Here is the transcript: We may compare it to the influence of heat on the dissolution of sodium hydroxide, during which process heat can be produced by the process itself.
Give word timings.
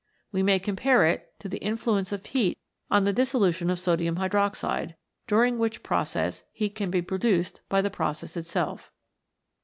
We 0.31 0.41
may 0.41 0.57
compare 0.57 1.05
it 1.05 1.31
to 1.41 1.47
the 1.47 1.59
influence 1.59 2.11
of 2.11 2.25
heat 2.25 2.57
on 2.89 3.03
the 3.03 3.13
dissolution 3.13 3.69
of 3.69 3.77
sodium 3.77 4.15
hydroxide, 4.15 4.95
during 5.27 5.59
which 5.59 5.83
process 5.83 6.43
heat 6.51 6.73
can 6.73 6.89
be 6.89 7.03
produced 7.03 7.61
by 7.69 7.81
the 7.81 7.91
process 7.91 8.35
itself. 8.35 8.91